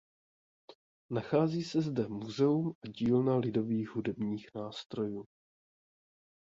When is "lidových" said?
3.37-3.89